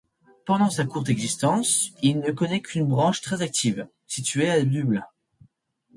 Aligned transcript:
Pendant 0.47 0.71
sa 0.71 0.85
courte 0.85 1.09
existence 1.09 1.91
il 2.01 2.21
ne 2.21 2.31
connait 2.31 2.61
qu’une 2.63 2.87
branche 2.87 3.21
très 3.21 3.43
active, 3.43 3.87
située 4.07 4.49
à 4.49 4.59
Dublin. 4.65 5.03